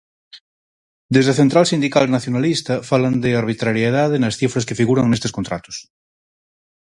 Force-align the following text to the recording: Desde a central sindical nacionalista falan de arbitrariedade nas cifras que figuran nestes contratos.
Desde 1.15 1.31
a 1.33 1.39
central 1.41 1.65
sindical 1.71 2.05
nacionalista 2.15 2.73
falan 2.89 3.15
de 3.23 3.29
arbitrariedade 3.41 4.21
nas 4.23 4.37
cifras 4.39 4.65
que 4.67 4.79
figuran 4.79 5.05
nestes 5.11 5.35
contratos. 5.37 5.75